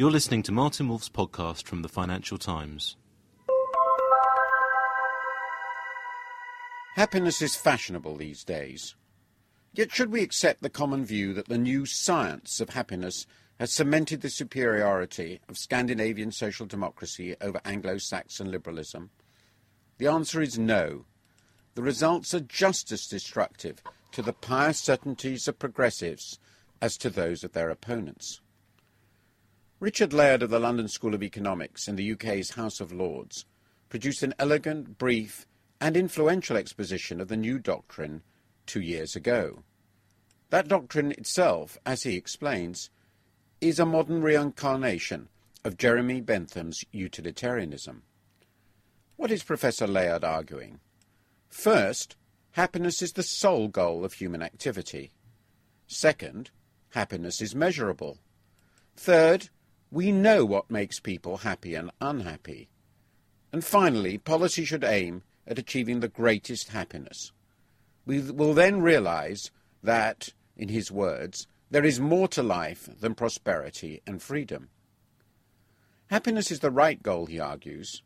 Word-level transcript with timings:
You're 0.00 0.12
listening 0.12 0.44
to 0.44 0.52
Martin 0.52 0.88
Wolf's 0.88 1.08
podcast 1.08 1.64
from 1.64 1.82
the 1.82 1.88
Financial 1.88 2.38
Times. 2.38 2.96
Happiness 6.94 7.42
is 7.42 7.56
fashionable 7.56 8.14
these 8.14 8.44
days. 8.44 8.94
Yet 9.72 9.90
should 9.90 10.12
we 10.12 10.22
accept 10.22 10.62
the 10.62 10.70
common 10.70 11.04
view 11.04 11.34
that 11.34 11.48
the 11.48 11.58
new 11.58 11.84
science 11.84 12.60
of 12.60 12.70
happiness 12.70 13.26
has 13.58 13.72
cemented 13.72 14.20
the 14.20 14.30
superiority 14.30 15.40
of 15.48 15.58
Scandinavian 15.58 16.30
social 16.30 16.64
democracy 16.64 17.34
over 17.40 17.60
Anglo-Saxon 17.64 18.52
liberalism? 18.52 19.10
The 19.96 20.06
answer 20.06 20.40
is 20.40 20.56
no. 20.56 21.06
The 21.74 21.82
results 21.82 22.32
are 22.34 22.38
just 22.38 22.92
as 22.92 23.08
destructive 23.08 23.82
to 24.12 24.22
the 24.22 24.32
pious 24.32 24.78
certainties 24.78 25.48
of 25.48 25.58
progressives 25.58 26.38
as 26.80 26.96
to 26.98 27.10
those 27.10 27.42
of 27.42 27.50
their 27.50 27.68
opponents. 27.68 28.40
Richard 29.80 30.12
Layard 30.12 30.42
of 30.42 30.50
the 30.50 30.58
London 30.58 30.88
School 30.88 31.14
of 31.14 31.22
Economics 31.22 31.86
in 31.86 31.94
the 31.94 32.12
UK's 32.12 32.50
House 32.50 32.80
of 32.80 32.90
Lords 32.90 33.44
produced 33.88 34.24
an 34.24 34.34
elegant, 34.36 34.98
brief, 34.98 35.46
and 35.80 35.96
influential 35.96 36.56
exposition 36.56 37.20
of 37.20 37.28
the 37.28 37.36
new 37.36 37.60
doctrine 37.60 38.22
two 38.66 38.80
years 38.80 39.14
ago. 39.14 39.62
That 40.50 40.66
doctrine 40.66 41.12
itself, 41.12 41.78
as 41.86 42.02
he 42.02 42.16
explains, 42.16 42.90
is 43.60 43.78
a 43.78 43.86
modern 43.86 44.20
reincarnation 44.20 45.28
of 45.64 45.76
Jeremy 45.76 46.22
Bentham's 46.22 46.84
utilitarianism. 46.90 48.02
What 49.14 49.30
is 49.30 49.44
Professor 49.44 49.86
Layard 49.86 50.24
arguing? 50.24 50.80
First, 51.50 52.16
happiness 52.50 53.00
is 53.00 53.12
the 53.12 53.22
sole 53.22 53.68
goal 53.68 54.04
of 54.04 54.14
human 54.14 54.42
activity. 54.42 55.12
Second, 55.86 56.50
happiness 56.90 57.40
is 57.40 57.54
measurable. 57.54 58.18
Third, 58.96 59.50
we 59.90 60.12
know 60.12 60.44
what 60.44 60.70
makes 60.70 61.00
people 61.00 61.38
happy 61.38 61.74
and 61.74 61.90
unhappy. 62.00 62.68
And 63.52 63.64
finally, 63.64 64.18
policy 64.18 64.64
should 64.64 64.84
aim 64.84 65.22
at 65.46 65.58
achieving 65.58 66.00
the 66.00 66.08
greatest 66.08 66.68
happiness. 66.68 67.32
We 68.04 68.20
will 68.20 68.54
then 68.54 68.82
realize 68.82 69.50
that, 69.82 70.30
in 70.56 70.68
his 70.68 70.90
words, 70.90 71.46
there 71.70 71.84
is 71.84 72.00
more 72.00 72.28
to 72.28 72.42
life 72.42 72.88
than 73.00 73.14
prosperity 73.14 74.02
and 74.06 74.22
freedom. 74.22 74.68
Happiness 76.08 76.50
is 76.50 76.60
the 76.60 76.70
right 76.70 77.02
goal, 77.02 77.26
he 77.26 77.38
argues, 77.38 78.02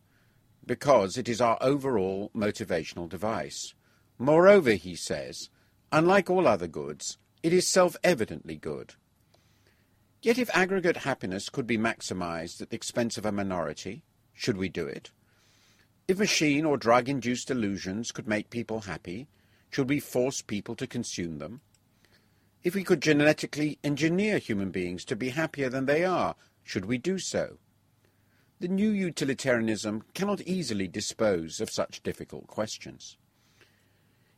because 0.66 1.16
it 1.16 1.28
is 1.28 1.40
our 1.40 1.58
overall 1.60 2.30
motivational 2.36 3.08
device. 3.08 3.74
Moreover, 4.18 4.72
he 4.72 4.94
says, 4.94 5.50
unlike 5.90 6.30
all 6.30 6.46
other 6.46 6.68
goods, 6.68 7.18
it 7.42 7.52
is 7.52 7.66
self-evidently 7.66 8.56
good. 8.56 8.94
Yet 10.22 10.38
if 10.38 10.48
aggregate 10.54 10.98
happiness 10.98 11.48
could 11.48 11.66
be 11.66 11.76
maximized 11.76 12.62
at 12.62 12.70
the 12.70 12.76
expense 12.76 13.18
of 13.18 13.26
a 13.26 13.32
minority, 13.32 14.04
should 14.32 14.56
we 14.56 14.68
do 14.68 14.86
it? 14.86 15.10
If 16.06 16.18
machine 16.18 16.64
or 16.64 16.76
drug-induced 16.76 17.50
illusions 17.50 18.12
could 18.12 18.28
make 18.28 18.48
people 18.48 18.82
happy, 18.82 19.26
should 19.68 19.88
we 19.88 19.98
force 19.98 20.40
people 20.40 20.76
to 20.76 20.86
consume 20.86 21.38
them? 21.38 21.60
If 22.62 22.76
we 22.76 22.84
could 22.84 23.02
genetically 23.02 23.80
engineer 23.82 24.38
human 24.38 24.70
beings 24.70 25.04
to 25.06 25.16
be 25.16 25.30
happier 25.30 25.68
than 25.68 25.86
they 25.86 26.04
are, 26.04 26.36
should 26.62 26.84
we 26.84 26.98
do 26.98 27.18
so? 27.18 27.58
The 28.60 28.68
new 28.68 28.90
utilitarianism 28.90 30.04
cannot 30.14 30.42
easily 30.42 30.86
dispose 30.86 31.60
of 31.60 31.68
such 31.68 32.02
difficult 32.04 32.46
questions. 32.46 33.16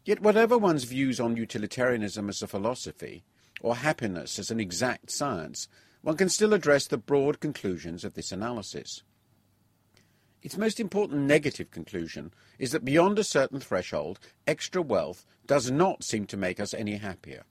Yet 0.06 0.20
whatever 0.20 0.56
one's 0.56 0.84
views 0.84 1.20
on 1.20 1.36
utilitarianism 1.36 2.30
as 2.30 2.40
a 2.40 2.46
philosophy, 2.46 3.24
or 3.60 3.76
happiness 3.76 4.38
as 4.38 4.50
an 4.50 4.60
exact 4.60 5.10
science, 5.10 5.68
one 6.02 6.16
can 6.16 6.28
still 6.28 6.52
address 6.52 6.86
the 6.86 6.98
broad 6.98 7.40
conclusions 7.40 8.04
of 8.04 8.14
this 8.14 8.30
analysis. 8.32 9.02
Its 10.42 10.58
most 10.58 10.78
important 10.78 11.22
negative 11.22 11.70
conclusion 11.70 12.30
is 12.58 12.72
that 12.72 12.84
beyond 12.84 13.18
a 13.18 13.24
certain 13.24 13.60
threshold, 13.60 14.20
extra 14.46 14.82
wealth 14.82 15.24
does 15.46 15.70
not 15.70 16.04
seem 16.04 16.26
to 16.26 16.36
make 16.36 16.60
us 16.60 16.74
any 16.74 16.96
happier. 16.96 17.44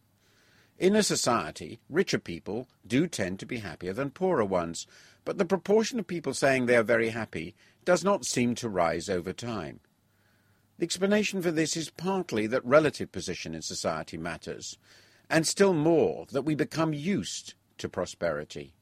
In 0.78 0.96
a 0.96 1.02
society, 1.02 1.80
richer 1.90 2.20
people 2.20 2.68
do 2.86 3.08
tend 3.08 3.40
to 3.40 3.46
be 3.48 3.58
happier 3.58 3.94
than 3.94 4.12
poorer 4.12 4.46
ones, 4.46 4.86
but 5.26 5.40
the 5.40 5.46
proportion 5.46 5.98
of 5.98 6.06
people 6.06 6.34
saying 6.34 6.66
they 6.66 6.76
are 6.76 6.84
very 6.84 7.10
happy 7.10 7.56
does 7.86 8.04
not 8.04 8.26
seem 8.26 8.54
to 8.56 8.70
rise 8.70 9.10
over 9.10 9.34
time. 9.34 9.80
The 10.78 10.86
explanation 10.86 11.42
for 11.42 11.52
this 11.52 11.78
is 11.78 11.90
partly 11.90 12.46
that 12.48 12.66
relative 12.66 13.12
position 13.12 13.56
in 13.56 13.62
society 13.62 14.18
matters, 14.18 14.78
and 15.34 15.48
still 15.48 15.74
more 15.74 16.28
that 16.32 16.46
we 16.46 16.54
become 16.54 16.94
used 16.94 17.56
to 17.80 17.90
prosperity. 17.90 18.76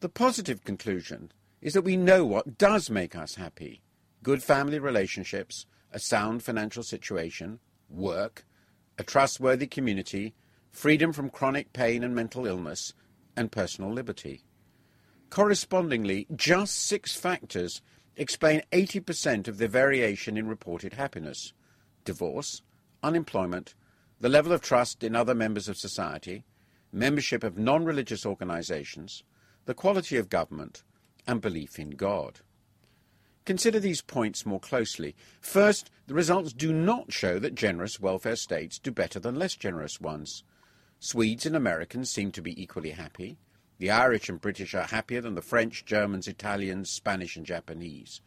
The 0.00 0.08
positive 0.08 0.64
conclusion 0.64 1.32
is 1.60 1.74
that 1.74 1.82
we 1.82 1.98
know 1.98 2.24
what 2.24 2.56
does 2.56 2.88
make 2.88 3.14
us 3.14 3.34
happy 3.34 3.82
good 4.22 4.42
family 4.42 4.78
relationships, 4.78 5.66
a 5.92 5.98
sound 5.98 6.42
financial 6.42 6.82
situation, 6.82 7.60
work, 7.90 8.46
a 8.98 9.04
trustworthy 9.04 9.66
community, 9.66 10.34
freedom 10.72 11.12
from 11.12 11.30
chronic 11.30 11.72
pain 11.72 12.02
and 12.02 12.14
mental 12.14 12.46
illness, 12.46 12.94
and 13.36 13.52
personal 13.52 13.92
liberty. 13.92 14.42
Correspondingly, 15.30 16.26
just 16.34 16.74
six 16.74 17.14
factors 17.14 17.82
explain 18.16 18.62
80% 18.72 19.46
of 19.46 19.58
the 19.58 19.68
variation 19.68 20.38
in 20.38 20.48
reported 20.48 20.94
happiness 20.94 21.52
divorce, 22.04 22.62
unemployment, 23.02 23.74
the 24.20 24.28
level 24.28 24.52
of 24.52 24.60
trust 24.60 25.04
in 25.04 25.14
other 25.14 25.34
members 25.34 25.68
of 25.68 25.76
society, 25.76 26.44
membership 26.92 27.44
of 27.44 27.58
non 27.58 27.84
religious 27.84 28.26
organizations, 28.26 29.22
the 29.66 29.74
quality 29.74 30.16
of 30.16 30.28
government, 30.28 30.82
and 31.26 31.40
belief 31.40 31.78
in 31.78 31.90
God. 31.90 32.40
Consider 33.44 33.80
these 33.80 34.02
points 34.02 34.44
more 34.44 34.60
closely. 34.60 35.14
First, 35.40 35.90
the 36.06 36.14
results 36.14 36.52
do 36.52 36.72
not 36.72 37.12
show 37.12 37.38
that 37.38 37.54
generous 37.54 37.98
welfare 37.98 38.36
states 38.36 38.78
do 38.78 38.90
better 38.90 39.18
than 39.18 39.38
less 39.38 39.54
generous 39.54 40.00
ones. 40.00 40.42
Swedes 41.00 41.46
and 41.46 41.56
Americans 41.56 42.10
seem 42.10 42.30
to 42.32 42.42
be 42.42 42.60
equally 42.60 42.90
happy. 42.90 43.38
The 43.78 43.90
Irish 43.90 44.28
and 44.28 44.40
British 44.40 44.74
are 44.74 44.88
happier 44.88 45.20
than 45.20 45.34
the 45.34 45.40
French, 45.40 45.84
Germans, 45.84 46.26
Italians, 46.26 46.90
Spanish, 46.90 47.36
and 47.36 47.46
Japanese. 47.46 48.20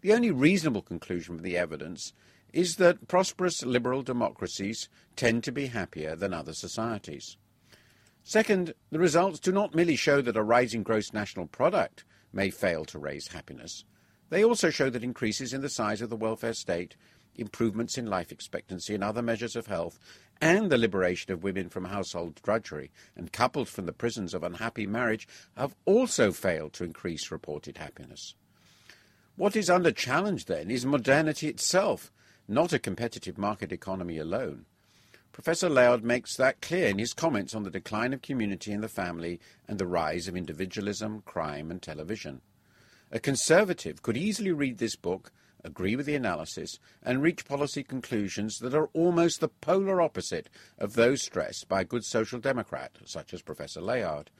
The 0.00 0.12
only 0.12 0.30
reasonable 0.30 0.82
conclusion 0.82 1.36
from 1.36 1.44
the 1.44 1.56
evidence 1.56 2.12
is 2.56 2.76
that 2.76 3.06
prosperous 3.06 3.62
liberal 3.62 4.00
democracies 4.00 4.88
tend 5.14 5.44
to 5.44 5.52
be 5.52 5.66
happier 5.66 6.16
than 6.16 6.32
other 6.32 6.54
societies. 6.54 7.36
Second, 8.22 8.72
the 8.90 8.98
results 8.98 9.38
do 9.38 9.52
not 9.52 9.74
merely 9.74 9.94
show 9.94 10.22
that 10.22 10.38
a 10.38 10.42
rising 10.42 10.82
gross 10.82 11.12
national 11.12 11.48
product 11.48 12.02
may 12.32 12.48
fail 12.48 12.86
to 12.86 12.98
raise 12.98 13.28
happiness. 13.28 13.84
They 14.30 14.42
also 14.42 14.70
show 14.70 14.88
that 14.88 15.04
increases 15.04 15.52
in 15.52 15.60
the 15.60 15.68
size 15.68 16.00
of 16.00 16.08
the 16.08 16.16
welfare 16.16 16.54
state, 16.54 16.96
improvements 17.34 17.98
in 17.98 18.06
life 18.06 18.32
expectancy 18.32 18.94
and 18.94 19.04
other 19.04 19.20
measures 19.20 19.54
of 19.54 19.66
health, 19.66 19.98
and 20.40 20.72
the 20.72 20.78
liberation 20.78 21.32
of 21.32 21.44
women 21.44 21.68
from 21.68 21.84
household 21.84 22.40
drudgery 22.42 22.90
and 23.14 23.34
couples 23.34 23.68
from 23.68 23.84
the 23.84 23.92
prisons 23.92 24.32
of 24.32 24.42
unhappy 24.42 24.86
marriage 24.86 25.28
have 25.58 25.76
also 25.84 26.32
failed 26.32 26.72
to 26.72 26.84
increase 26.84 27.30
reported 27.30 27.76
happiness. 27.76 28.34
What 29.36 29.56
is 29.56 29.68
under 29.68 29.92
challenge 29.92 30.46
then 30.46 30.70
is 30.70 30.86
modernity 30.86 31.48
itself, 31.48 32.10
not 32.48 32.72
a 32.72 32.78
competitive 32.78 33.38
market 33.38 33.72
economy 33.72 34.18
alone. 34.18 34.66
Professor 35.32 35.68
Layard 35.68 36.02
makes 36.02 36.34
that 36.36 36.62
clear 36.62 36.88
in 36.88 36.98
his 36.98 37.12
comments 37.12 37.54
on 37.54 37.62
the 37.62 37.70
decline 37.70 38.14
of 38.14 38.22
community 38.22 38.72
and 38.72 38.82
the 38.82 38.88
family 38.88 39.38
and 39.68 39.78
the 39.78 39.86
rise 39.86 40.28
of 40.28 40.36
individualism, 40.36 41.22
crime, 41.26 41.70
and 41.70 41.82
television. 41.82 42.40
A 43.12 43.20
conservative 43.20 44.02
could 44.02 44.16
easily 44.16 44.50
read 44.50 44.78
this 44.78 44.96
book, 44.96 45.32
agree 45.62 45.94
with 45.94 46.06
the 46.06 46.14
analysis, 46.14 46.78
and 47.02 47.22
reach 47.22 47.44
policy 47.44 47.82
conclusions 47.82 48.58
that 48.60 48.74
are 48.74 48.88
almost 48.94 49.40
the 49.40 49.48
polar 49.48 50.00
opposite 50.00 50.48
of 50.78 50.94
those 50.94 51.22
stressed 51.22 51.68
by 51.68 51.82
a 51.82 51.84
good 51.84 52.04
social 52.04 52.40
democrat, 52.40 52.92
such 53.04 53.34
as 53.34 53.42
Professor 53.42 53.80
Layard. 53.80 54.30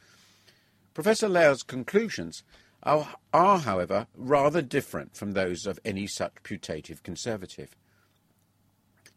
Professor 0.94 1.28
Layard's 1.28 1.62
conclusions 1.62 2.42
are, 2.82 3.16
are, 3.34 3.58
however, 3.58 4.06
rather 4.16 4.62
different 4.62 5.14
from 5.14 5.32
those 5.32 5.66
of 5.66 5.78
any 5.84 6.06
such 6.06 6.42
putative 6.42 7.02
conservative. 7.02 7.76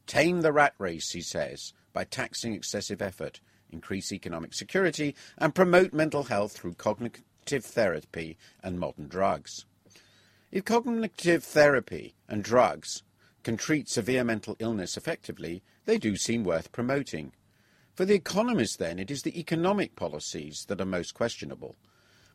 Tame 0.10 0.42
the 0.42 0.52
rat 0.52 0.74
race, 0.80 1.12
he 1.12 1.22
says, 1.22 1.72
by 1.94 2.04
taxing 2.04 2.56
excessive 2.56 3.00
effort, 3.00 3.42
increase 3.70 4.12
economic 4.12 4.56
security, 4.56 5.16
and 5.38 5.54
promote 5.54 5.94
mental 5.94 6.24
health 6.24 6.54
through 6.54 6.74
cognitive 6.74 7.64
therapy 7.64 8.36
and 8.64 8.80
modern 8.80 9.08
drugs. 9.08 9.68
If 10.52 10.66
cognitive 10.66 11.44
therapy 11.44 12.16
and 12.28 12.44
drugs 12.44 13.04
can 13.44 13.56
treat 13.56 13.88
severe 13.88 14.24
mental 14.24 14.56
illness 14.58 14.98
effectively, 14.98 15.62
they 15.86 16.00
do 16.00 16.16
seem 16.16 16.44
worth 16.44 16.72
promoting. 16.72 17.32
For 17.94 18.04
the 18.04 18.16
economists, 18.16 18.78
then, 18.78 18.98
it 18.98 19.12
is 19.12 19.22
the 19.22 19.40
economic 19.40 19.96
policies 19.96 20.66
that 20.70 20.82
are 20.82 20.86
most 20.86 21.14
questionable. 21.14 21.76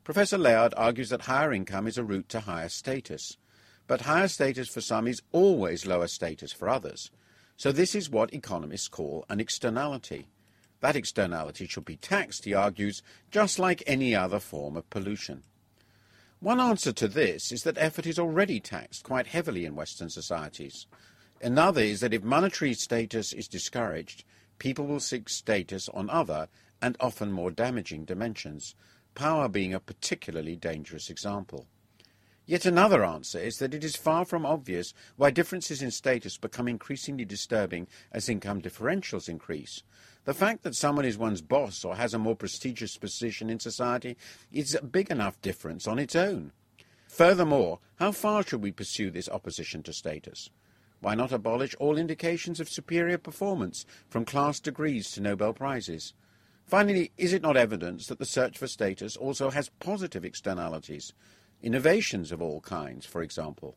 Professor 0.05 0.39
Layard 0.39 0.75
argues 0.77 1.09
that 1.09 1.23
higher 1.23 1.53
income 1.53 1.89
is 1.89 1.99
a 1.99 2.05
route 2.05 2.29
to 2.29 2.39
higher 2.39 2.69
status, 2.69 3.37
but 3.89 4.03
higher 4.03 4.29
status 4.29 4.69
for 4.69 4.81
some 4.81 5.09
is 5.09 5.23
always 5.33 5.87
lower 5.87 6.07
status 6.07 6.53
for 6.53 6.69
others. 6.69 7.11
So 7.57 7.73
this 7.73 7.95
is 7.95 8.11
what 8.11 8.35
economists 8.35 8.89
call 8.89 9.25
an 9.29 9.41
externality. 9.41 10.27
That 10.81 10.97
externality 10.97 11.67
should 11.67 11.85
be 11.85 11.97
taxed, 11.97 12.45
he 12.45 12.53
argues, 12.53 13.03
just 13.31 13.59
like 13.59 13.83
any 13.87 14.15
other 14.15 14.41
form 14.41 14.77
of 14.77 14.91
pollution. 14.91 15.43
One 16.41 16.61
answer 16.61 16.93
to 16.93 17.09
this 17.09 17.53
is 17.53 17.63
that 17.63 17.79
effort 17.79 18.07
is 18.07 18.19
already 18.19 18.61
taxed 18.61 19.05
quite 19.05 19.29
heavily 19.29 19.65
in 19.65 19.77
Western 19.77 20.11
societies. 20.11 20.87
Another 21.41 21.81
is 21.81 22.01
that 22.01 22.13
if 22.13 22.23
monetary 22.23 22.75
status 22.75 23.33
is 23.33 23.49
discouraged, 23.49 24.25
people 24.59 24.87
will 24.87 25.01
seek 25.01 25.29
status 25.29 25.89
on 25.89 26.11
other 26.11 26.49
and 26.83 26.97
often 27.01 27.33
more 27.33 27.51
damaging 27.51 28.05
dimensions, 28.05 28.75
power 29.15 29.49
being 29.49 29.73
a 29.73 29.81
particularly 29.81 30.57
dangerous 30.57 31.09
example. 31.09 31.67
Yet 32.47 32.67
another 32.67 33.05
answer 33.05 33.39
is 33.39 33.59
that 33.59 33.73
it 33.73 33.83
is 33.83 33.97
far 33.97 34.27
from 34.27 34.45
obvious 34.45 34.93
why 35.17 35.31
differences 35.31 35.81
in 35.81 35.91
status 35.91 36.37
become 36.37 36.69
increasingly 36.69 37.25
disturbing 37.25 37.87
as 38.13 38.29
income 38.29 38.61
differentials 38.61 39.31
increase. 39.31 39.83
The 40.25 40.35
fact 40.35 40.63
that 40.63 40.75
someone 40.75 41.07
is 41.07 41.17
one's 41.17 41.41
boss 41.41 41.85
or 41.85 41.97
has 41.97 42.13
a 42.13 42.19
more 42.19 42.37
prestigious 42.37 42.99
position 42.99 43.49
in 43.49 43.61
society 43.61 44.19
is 44.53 44.75
a 44.75 44.83
big 44.83 45.11
enough 45.11 45.41
difference 45.41 45.87
on 45.87 45.99
its 45.99 46.15
own. 46.15 46.53
Furthermore, 47.09 47.79
how 47.97 48.13
far 48.13 48.43
should 48.43 48.63
we 48.63 48.73
pursue 48.73 49.11
this 49.11 49.29
opposition 49.29 49.83
to 49.85 49.93
status? 49.93 50.51
Why 51.01 51.15
not 51.15 51.33
abolish 51.33 51.75
all 51.79 51.97
indications 51.97 52.61
of 52.61 52.69
superior 52.69 53.19
performance, 53.19 53.87
from 54.09 54.25
class 54.25 54.61
degrees 54.61 55.11
to 55.13 55.21
Nobel 55.21 55.53
Prizes? 55.53 56.13
Finally, 56.67 57.13
is 57.19 57.33
it 57.33 57.43
not 57.43 57.57
evidence 57.57 58.07
that 58.07 58.19
the 58.19 58.25
search 58.25 58.59
for 58.59 58.67
status 58.67 59.17
also 59.17 59.51
has 59.51 59.69
positive 59.81 60.25
externalities? 60.25 61.13
Innovations 61.65 62.31
of 62.31 62.43
all 62.43 62.61
kinds, 62.61 63.07
for 63.07 63.23
example. 63.23 63.77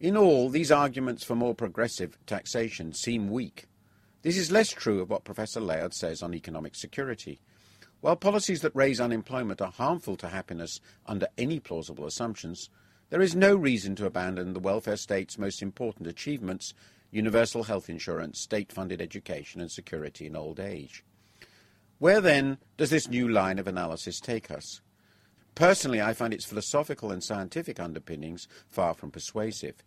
In 0.00 0.16
all, 0.16 0.50
these 0.50 0.72
arguments 0.72 1.24
for 1.24 1.34
more 1.34 1.54
progressive 1.54 2.18
taxation 2.26 2.92
seem 2.92 3.30
weak. 3.30 3.66
This 4.22 4.36
is 4.36 4.50
less 4.50 4.70
true 4.70 5.00
of 5.00 5.08
what 5.08 5.24
Professor 5.24 5.60
Layard 5.60 5.94
says 5.94 6.22
on 6.22 6.34
economic 6.34 6.74
security. 6.74 7.40
While 8.00 8.16
policies 8.16 8.60
that 8.62 8.74
raise 8.74 9.00
unemployment 9.00 9.60
are 9.60 9.70
harmful 9.70 10.16
to 10.16 10.28
happiness 10.28 10.80
under 11.06 11.28
any 11.38 11.60
plausible 11.60 12.04
assumptions, 12.04 12.68
there 13.10 13.22
is 13.22 13.34
no 13.34 13.54
reason 13.56 13.94
to 13.96 14.06
abandon 14.06 14.52
the 14.52 14.60
welfare 14.60 14.96
state's 14.96 15.38
most 15.38 15.62
important 15.62 16.06
achievements 16.06 16.74
universal 17.10 17.62
health 17.62 17.88
insurance, 17.88 18.38
state 18.38 18.70
funded 18.70 19.00
education, 19.00 19.60
and 19.60 19.70
security 19.70 20.26
in 20.26 20.36
old 20.36 20.60
age. 20.60 21.04
Where 21.98 22.20
then 22.20 22.58
does 22.76 22.90
this 22.90 23.08
new 23.08 23.28
line 23.28 23.58
of 23.58 23.66
analysis 23.66 24.20
take 24.20 24.50
us? 24.50 24.82
Personally, 25.58 26.00
I 26.00 26.14
find 26.14 26.32
its 26.32 26.44
philosophical 26.44 27.10
and 27.10 27.20
scientific 27.20 27.80
underpinnings 27.80 28.46
far 28.68 28.94
from 28.94 29.10
persuasive. 29.10 29.82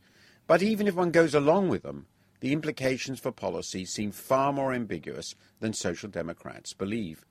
But 0.46 0.62
even 0.62 0.86
if 0.86 0.96
one 0.96 1.12
goes 1.12 1.34
along 1.34 1.70
with 1.70 1.84
them, 1.84 2.08
the 2.42 2.52
implications 2.52 3.22
for 3.22 3.32
policy 3.32 3.86
seem 3.86 4.12
far 4.12 4.52
more 4.52 4.74
ambiguous 4.74 5.34
than 5.62 5.72
social 5.72 6.10
democrats 6.10 6.74
believe. 6.74 7.24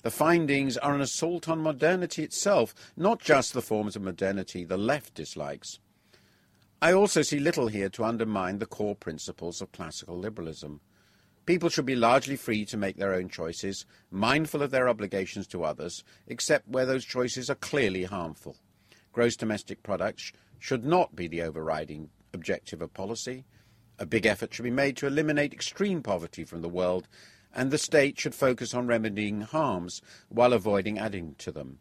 The 0.00 0.10
findings 0.10 0.78
are 0.78 0.94
an 0.94 1.02
assault 1.02 1.46
on 1.46 1.60
modernity 1.60 2.22
itself, 2.22 2.74
not 2.96 3.20
just 3.20 3.52
the 3.52 3.60
forms 3.60 3.96
of 3.96 4.02
modernity 4.02 4.64
the 4.64 4.78
left 4.78 5.12
dislikes. 5.12 5.78
I 6.80 6.94
also 6.94 7.20
see 7.20 7.38
little 7.38 7.68
here 7.68 7.90
to 7.90 8.04
undermine 8.04 8.60
the 8.60 8.66
core 8.66 8.96
principles 8.96 9.60
of 9.60 9.72
classical 9.72 10.18
liberalism. 10.18 10.80
People 11.46 11.68
should 11.68 11.84
be 11.84 11.94
largely 11.94 12.36
free 12.36 12.64
to 12.64 12.76
make 12.76 12.96
their 12.96 13.12
own 13.12 13.28
choices, 13.28 13.84
mindful 14.10 14.62
of 14.62 14.70
their 14.70 14.88
obligations 14.88 15.46
to 15.48 15.64
others, 15.64 16.02
except 16.26 16.68
where 16.68 16.86
those 16.86 17.04
choices 17.04 17.50
are 17.50 17.54
clearly 17.54 18.04
harmful. 18.04 18.56
Gross 19.12 19.36
domestic 19.36 19.82
products 19.82 20.32
should 20.58 20.84
not 20.84 21.14
be 21.14 21.28
the 21.28 21.42
overriding 21.42 22.08
objective 22.32 22.80
of 22.80 22.94
policy. 22.94 23.44
A 23.98 24.06
big 24.06 24.24
effort 24.24 24.54
should 24.54 24.62
be 24.62 24.70
made 24.70 24.96
to 24.96 25.06
eliminate 25.06 25.52
extreme 25.52 26.02
poverty 26.02 26.44
from 26.44 26.62
the 26.62 26.68
world, 26.68 27.08
and 27.54 27.70
the 27.70 27.78
state 27.78 28.18
should 28.18 28.34
focus 28.34 28.72
on 28.72 28.86
remedying 28.86 29.42
harms 29.42 30.00
while 30.28 30.54
avoiding 30.54 30.98
adding 30.98 31.34
to 31.38 31.52
them. 31.52 31.78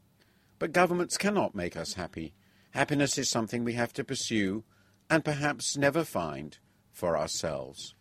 But 0.59 0.73
governments 0.73 1.17
cannot 1.17 1.55
make 1.55 1.77
us 1.77 1.93
happy. 1.93 2.33
Happiness 2.71 3.17
is 3.17 3.29
something 3.29 3.63
we 3.63 3.73
have 3.73 3.93
to 3.93 4.03
pursue 4.03 4.63
and 5.09 5.25
perhaps 5.25 5.77
never 5.77 6.03
find 6.03 6.57
for 6.91 7.17
ourselves. 7.17 7.95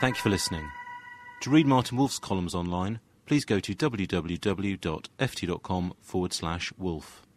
Thank 0.00 0.16
you 0.16 0.22
for 0.22 0.30
listening. 0.30 0.70
To 1.40 1.50
read 1.50 1.66
Martin 1.66 1.98
Wolf's 1.98 2.20
columns 2.20 2.54
online, 2.54 3.00
please 3.26 3.44
go 3.44 3.58
to 3.58 3.74
www.ft.com 3.74 4.74
forward 6.00 6.32
slash 6.32 6.72
wolf. 6.78 7.27